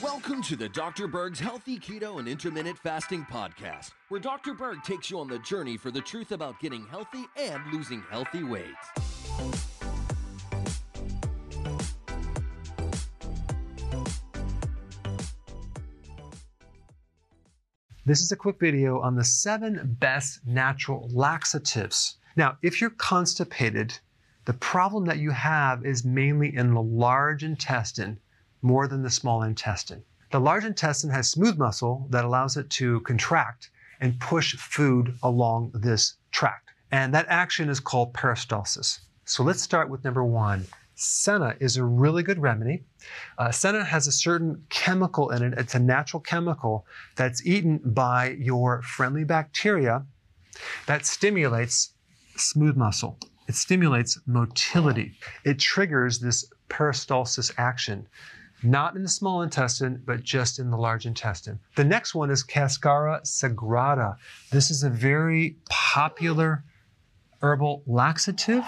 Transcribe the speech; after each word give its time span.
Welcome 0.00 0.40
to 0.42 0.54
the 0.54 0.68
Dr. 0.72 1.08
Berg's 1.08 1.40
Healthy 1.40 1.80
Keto 1.80 2.20
and 2.20 2.28
Intermittent 2.28 2.78
Fasting 2.78 3.26
Podcast, 3.28 3.90
where 4.08 4.20
Dr. 4.20 4.54
Berg 4.54 4.84
takes 4.84 5.10
you 5.10 5.18
on 5.18 5.26
the 5.26 5.40
journey 5.40 5.76
for 5.76 5.90
the 5.90 6.00
truth 6.00 6.30
about 6.30 6.60
getting 6.60 6.86
healthy 6.86 7.24
and 7.36 7.60
losing 7.72 8.04
healthy 8.08 8.44
weight. 8.44 8.64
This 18.06 18.20
is 18.20 18.30
a 18.30 18.36
quick 18.36 18.60
video 18.60 19.00
on 19.00 19.16
the 19.16 19.24
seven 19.24 19.96
best 19.98 20.46
natural 20.46 21.10
laxatives. 21.12 22.18
Now, 22.36 22.58
if 22.62 22.80
you're 22.80 22.90
constipated, 22.90 23.98
the 24.44 24.52
problem 24.52 25.06
that 25.06 25.18
you 25.18 25.30
have 25.30 25.84
is 25.86 26.04
mainly 26.04 26.54
in 26.54 26.74
the 26.74 26.82
large 26.82 27.44
intestine 27.44 28.18
more 28.62 28.86
than 28.86 29.02
the 29.02 29.10
small 29.10 29.42
intestine. 29.42 30.02
The 30.30 30.40
large 30.40 30.64
intestine 30.64 31.10
has 31.10 31.30
smooth 31.30 31.58
muscle 31.58 32.06
that 32.10 32.24
allows 32.24 32.56
it 32.56 32.68
to 32.70 33.00
contract 33.00 33.70
and 34.00 34.18
push 34.20 34.56
food 34.56 35.16
along 35.22 35.70
this 35.74 36.14
tract. 36.30 36.70
And 36.90 37.14
that 37.14 37.26
action 37.28 37.68
is 37.68 37.80
called 37.80 38.12
peristalsis. 38.12 39.00
So 39.24 39.42
let's 39.42 39.62
start 39.62 39.88
with 39.88 40.04
number 40.04 40.24
one. 40.24 40.66
Senna 40.96 41.56
is 41.58 41.76
a 41.76 41.84
really 41.84 42.22
good 42.22 42.38
remedy. 42.38 42.84
Uh, 43.38 43.50
senna 43.50 43.84
has 43.84 44.06
a 44.06 44.12
certain 44.12 44.64
chemical 44.68 45.30
in 45.30 45.42
it. 45.42 45.58
It's 45.58 45.74
a 45.74 45.80
natural 45.80 46.20
chemical 46.20 46.86
that's 47.16 47.44
eaten 47.46 47.80
by 47.84 48.36
your 48.38 48.82
friendly 48.82 49.24
bacteria 49.24 50.04
that 50.86 51.04
stimulates 51.06 51.90
smooth 52.36 52.76
muscle. 52.76 53.18
It 53.46 53.54
stimulates 53.54 54.18
motility. 54.26 55.14
It 55.44 55.58
triggers 55.58 56.18
this 56.18 56.44
peristalsis 56.70 57.52
action, 57.58 58.06
not 58.62 58.96
in 58.96 59.02
the 59.02 59.08
small 59.08 59.42
intestine, 59.42 60.02
but 60.06 60.22
just 60.22 60.58
in 60.58 60.70
the 60.70 60.78
large 60.78 61.04
intestine. 61.04 61.58
The 61.76 61.84
next 61.84 62.14
one 62.14 62.30
is 62.30 62.42
Cascara 62.42 63.20
sagrada. 63.22 64.16
This 64.50 64.70
is 64.70 64.82
a 64.82 64.90
very 64.90 65.56
popular 65.68 66.64
herbal 67.42 67.82
laxative 67.86 68.64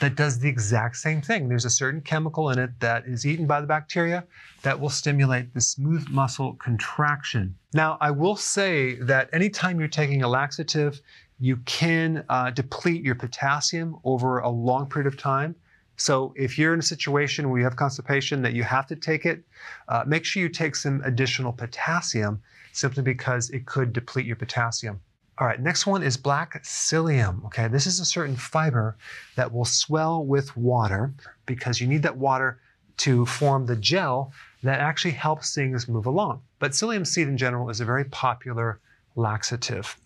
that 0.00 0.14
does 0.14 0.38
the 0.38 0.48
exact 0.48 0.98
same 0.98 1.22
thing. 1.22 1.48
There's 1.48 1.64
a 1.64 1.70
certain 1.70 2.02
chemical 2.02 2.50
in 2.50 2.58
it 2.58 2.78
that 2.80 3.06
is 3.06 3.24
eaten 3.24 3.46
by 3.46 3.62
the 3.62 3.66
bacteria 3.66 4.24
that 4.62 4.78
will 4.78 4.90
stimulate 4.90 5.54
the 5.54 5.62
smooth 5.62 6.06
muscle 6.10 6.52
contraction. 6.54 7.56
Now, 7.72 7.96
I 8.02 8.10
will 8.10 8.36
say 8.36 8.96
that 8.96 9.30
anytime 9.32 9.78
you're 9.78 9.88
taking 9.88 10.22
a 10.22 10.28
laxative, 10.28 11.00
you 11.40 11.56
can 11.58 12.24
uh, 12.28 12.50
deplete 12.50 13.04
your 13.04 13.14
potassium 13.14 13.96
over 14.04 14.40
a 14.40 14.48
long 14.48 14.88
period 14.88 15.06
of 15.06 15.16
time. 15.16 15.54
So 15.96 16.32
if 16.36 16.58
you're 16.58 16.74
in 16.74 16.78
a 16.78 16.82
situation 16.82 17.50
where 17.50 17.58
you 17.58 17.64
have 17.64 17.76
constipation 17.76 18.42
that 18.42 18.52
you 18.52 18.62
have 18.62 18.86
to 18.86 18.96
take 18.96 19.26
it, 19.26 19.42
uh, 19.88 20.04
make 20.06 20.24
sure 20.24 20.42
you 20.42 20.48
take 20.48 20.76
some 20.76 21.02
additional 21.04 21.52
potassium 21.52 22.40
simply 22.72 23.02
because 23.02 23.50
it 23.50 23.66
could 23.66 23.92
deplete 23.92 24.26
your 24.26 24.36
potassium. 24.36 25.00
All 25.38 25.46
right, 25.46 25.60
next 25.60 25.86
one 25.86 26.02
is 26.02 26.16
black 26.16 26.62
psyllium. 26.64 27.44
Okay, 27.46 27.68
this 27.68 27.86
is 27.86 28.00
a 28.00 28.04
certain 28.04 28.36
fiber 28.36 28.96
that 29.36 29.52
will 29.52 29.64
swell 29.64 30.24
with 30.24 30.56
water 30.56 31.12
because 31.46 31.80
you 31.80 31.86
need 31.86 32.02
that 32.02 32.16
water 32.16 32.60
to 32.98 33.24
form 33.26 33.66
the 33.66 33.76
gel 33.76 34.32
that 34.64 34.80
actually 34.80 35.12
helps 35.12 35.54
things 35.54 35.88
move 35.88 36.06
along. 36.06 36.42
But 36.58 36.72
psyllium 36.72 37.06
seed 37.06 37.28
in 37.28 37.36
general 37.36 37.70
is 37.70 37.80
a 37.80 37.84
very 37.84 38.04
popular 38.04 38.80
laxative. 39.14 39.96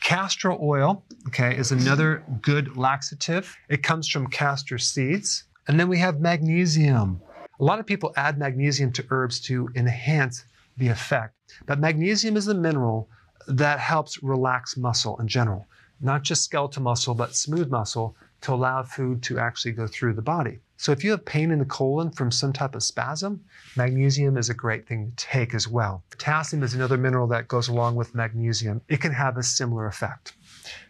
Castor 0.00 0.52
oil, 0.52 1.02
okay, 1.28 1.56
is 1.56 1.72
another 1.72 2.22
good 2.42 2.76
laxative. 2.76 3.56
It 3.68 3.82
comes 3.82 4.08
from 4.08 4.26
castor 4.26 4.78
seeds. 4.78 5.44
And 5.66 5.80
then 5.80 5.88
we 5.88 5.98
have 5.98 6.20
magnesium. 6.20 7.20
A 7.58 7.64
lot 7.64 7.78
of 7.78 7.86
people 7.86 8.12
add 8.16 8.38
magnesium 8.38 8.92
to 8.92 9.06
herbs 9.10 9.40
to 9.42 9.68
enhance 9.76 10.44
the 10.76 10.88
effect. 10.88 11.34
But 11.66 11.78
magnesium 11.78 12.36
is 12.36 12.48
a 12.48 12.54
mineral 12.54 13.08
that 13.46 13.78
helps 13.78 14.22
relax 14.22 14.76
muscle 14.76 15.16
in 15.20 15.28
general, 15.28 15.66
not 16.00 16.22
just 16.22 16.44
skeletal 16.44 16.82
muscle, 16.82 17.14
but 17.14 17.34
smooth 17.34 17.70
muscle 17.70 18.16
to 18.44 18.52
allow 18.52 18.82
food 18.82 19.22
to 19.22 19.38
actually 19.38 19.72
go 19.72 19.86
through 19.86 20.12
the 20.12 20.22
body. 20.22 20.58
So 20.76 20.92
if 20.92 21.02
you 21.02 21.12
have 21.12 21.24
pain 21.24 21.50
in 21.50 21.58
the 21.58 21.64
colon 21.64 22.10
from 22.10 22.30
some 22.30 22.52
type 22.52 22.74
of 22.74 22.82
spasm, 22.82 23.42
magnesium 23.74 24.36
is 24.36 24.50
a 24.50 24.54
great 24.54 24.86
thing 24.86 25.12
to 25.16 25.24
take 25.24 25.54
as 25.54 25.66
well. 25.66 26.02
Potassium 26.10 26.62
is 26.62 26.74
another 26.74 26.98
mineral 26.98 27.26
that 27.28 27.48
goes 27.48 27.68
along 27.68 27.94
with 27.94 28.14
magnesium. 28.14 28.82
It 28.88 29.00
can 29.00 29.12
have 29.12 29.38
a 29.38 29.42
similar 29.42 29.86
effect. 29.86 30.34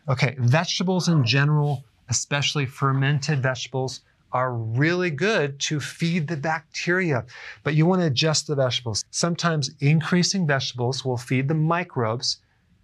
Okay, 0.08 0.34
vegetables 0.38 1.08
in 1.08 1.24
general, 1.24 1.84
especially 2.08 2.66
fermented 2.66 3.40
vegetables, 3.40 4.00
are 4.32 4.52
really 4.52 5.10
good 5.10 5.60
to 5.60 5.78
feed 5.78 6.26
the 6.26 6.36
bacteria, 6.36 7.24
but 7.62 7.74
you 7.74 7.86
want 7.86 8.00
to 8.00 8.08
adjust 8.08 8.48
the 8.48 8.56
vegetables. 8.56 9.04
Sometimes 9.12 9.70
increasing 9.78 10.44
vegetables 10.44 11.04
will 11.04 11.16
feed 11.16 11.46
the 11.46 11.54
microbes 11.54 12.38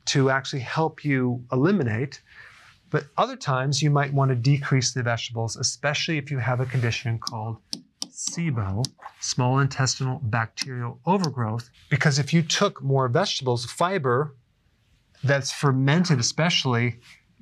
to 0.05 0.31
actually 0.31 0.61
help 0.61 1.05
you 1.05 1.45
eliminate 1.51 2.23
but 2.91 3.07
other 3.17 3.37
times 3.37 3.83
you 3.83 3.91
might 3.91 4.13
want 4.13 4.31
to 4.31 4.35
decrease 4.35 4.93
the 4.93 5.03
vegetables, 5.03 5.57
especially 5.57 6.19
if 6.19 6.31
you 6.31 6.39
have 6.39 6.61
a 6.61 6.67
condition 6.67 7.19
called 7.19 7.59
SIBO, 8.11 8.85
small 9.21 9.61
intestinal 9.61 10.21
bacterial 10.25 11.01
overgrowth, 11.07 11.71
because 11.89 12.19
if 12.19 12.35
you 12.35 12.43
took 12.43 12.83
more 12.83 13.09
vegetables, 13.09 13.65
fiber 13.65 14.35
that's 15.23 15.53
fermented 15.53 16.19
especially, 16.19 16.99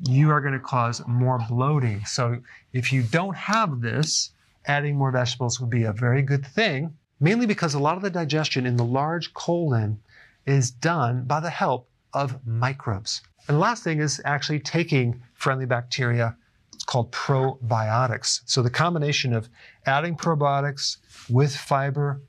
you 0.07 0.31
are 0.31 0.41
going 0.41 0.53
to 0.53 0.61
cause 0.61 1.03
more 1.07 1.41
bloating. 1.49 2.05
So 2.05 2.41
if 2.73 2.93
you 2.93 3.03
don't 3.03 3.37
have 3.37 3.81
this, 3.81 4.31
adding 4.67 4.97
more 4.97 5.11
vegetables 5.11 5.61
would 5.61 5.71
be 5.71 5.85
a 5.85 5.93
very 5.93 6.23
good 6.23 6.47
thing, 6.47 6.95
mainly 7.21 7.47
because 7.47 7.75
a 7.75 7.79
lot 7.79 7.97
of 7.97 8.03
the 8.03 8.11
digestion 8.11 8.67
in 8.67 8.77
the 8.77 8.85
large 8.85 9.33
colon 9.35 9.99
is 10.47 10.71
done 10.71 11.25
by 11.25 11.41
the 11.41 11.51
help 11.51 11.89
of 12.13 12.47
microbes. 12.47 13.23
And 13.49 13.59
last 13.59 13.83
thing 13.83 14.01
is 14.01 14.21
actually 14.25 14.61
taking 14.61 15.23
friendly 15.39 15.67
bacteria. 15.67 16.37
It's 16.75 16.85
called 16.85 17.11
probiotics. 17.13 18.43
So 18.45 18.63
the 18.63 18.71
combination 18.71 19.33
of 19.33 19.49
adding 19.87 20.17
probiotics 20.17 20.99
with 21.31 21.57
fiber, 21.57 22.21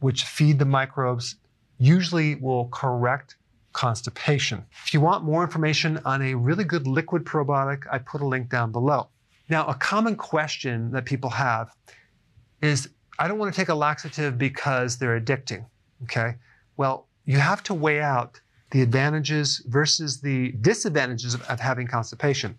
which 0.00 0.24
feed 0.24 0.58
the 0.58 0.64
microbes, 0.64 1.36
usually 1.78 2.36
will 2.36 2.68
correct 2.68 3.36
constipation. 3.72 4.64
If 4.84 4.94
you 4.94 5.00
want 5.00 5.24
more 5.24 5.42
information 5.42 6.00
on 6.04 6.22
a 6.22 6.34
really 6.34 6.64
good 6.64 6.86
liquid 6.86 7.24
probiotic, 7.24 7.84
I 7.90 7.98
put 7.98 8.20
a 8.20 8.26
link 8.26 8.50
down 8.50 8.70
below. 8.70 9.08
Now, 9.48 9.66
a 9.66 9.74
common 9.74 10.14
question 10.16 10.90
that 10.92 11.04
people 11.04 11.30
have 11.30 11.74
is 12.60 12.90
I 13.18 13.28
don't 13.28 13.38
want 13.38 13.52
to 13.52 13.58
take 13.58 13.68
a 13.68 13.74
laxative 13.74 14.36
because 14.36 14.98
they're 14.98 15.18
addicting. 15.18 15.64
Okay. 16.04 16.34
Well, 16.76 17.08
you 17.24 17.38
have 17.38 17.62
to 17.64 17.74
weigh 17.74 18.00
out 18.00 18.40
the 18.70 18.82
advantages 18.82 19.62
versus 19.66 20.20
the 20.20 20.52
disadvantages 20.60 21.34
of, 21.34 21.42
of 21.42 21.60
having 21.60 21.86
constipation. 21.86 22.58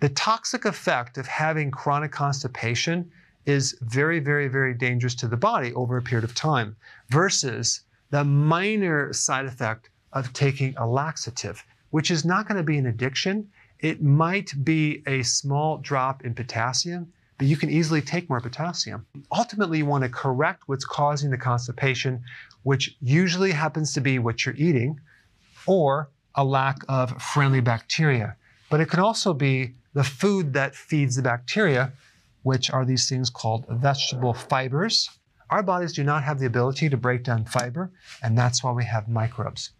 The 0.00 0.08
toxic 0.10 0.64
effect 0.64 1.18
of 1.18 1.26
having 1.26 1.70
chronic 1.70 2.12
constipation 2.12 3.10
is 3.46 3.76
very, 3.80 4.20
very, 4.20 4.48
very 4.48 4.74
dangerous 4.74 5.14
to 5.16 5.28
the 5.28 5.36
body 5.36 5.72
over 5.74 5.96
a 5.96 6.02
period 6.02 6.24
of 6.24 6.34
time 6.34 6.76
versus 7.10 7.82
the 8.10 8.24
minor 8.24 9.12
side 9.12 9.44
effect 9.44 9.90
of 10.12 10.32
taking 10.32 10.74
a 10.76 10.86
laxative, 10.86 11.64
which 11.90 12.10
is 12.10 12.24
not 12.24 12.46
going 12.48 12.56
to 12.56 12.62
be 12.62 12.78
an 12.78 12.86
addiction. 12.86 13.50
It 13.80 14.02
might 14.02 14.52
be 14.64 15.02
a 15.06 15.22
small 15.22 15.78
drop 15.78 16.24
in 16.24 16.34
potassium, 16.34 17.12
but 17.38 17.46
you 17.46 17.56
can 17.56 17.70
easily 17.70 18.00
take 18.00 18.28
more 18.28 18.40
potassium. 18.40 19.06
Ultimately, 19.32 19.78
you 19.78 19.86
want 19.86 20.04
to 20.04 20.10
correct 20.10 20.64
what's 20.66 20.84
causing 20.84 21.30
the 21.30 21.38
constipation 21.38 22.22
which 22.64 22.96
usually 23.00 23.52
happens 23.52 23.92
to 23.92 24.00
be 24.00 24.18
what 24.18 24.44
you're 24.44 24.56
eating, 24.56 24.98
or 25.66 26.08
a 26.34 26.44
lack 26.44 26.78
of 26.88 27.22
friendly 27.22 27.60
bacteria. 27.60 28.36
But 28.68 28.80
it 28.80 28.90
can 28.90 29.00
also 29.00 29.32
be 29.32 29.74
the 29.92 30.02
food 30.02 30.52
that 30.54 30.74
feeds 30.74 31.14
the 31.14 31.22
bacteria, 31.22 31.92
which 32.42 32.70
are 32.70 32.84
these 32.84 33.08
things 33.08 33.30
called 33.30 33.66
vegetable 33.68 34.34
fibers. 34.34 35.10
Our 35.50 35.62
bodies 35.62 35.92
do 35.92 36.02
not 36.02 36.24
have 36.24 36.40
the 36.40 36.46
ability 36.46 36.88
to 36.88 36.96
break 36.96 37.22
down 37.22 37.44
fiber, 37.44 37.90
and 38.22 38.36
that's 38.36 38.64
why 38.64 38.72
we 38.72 38.84
have 38.84 39.08
microbes. 39.08 39.70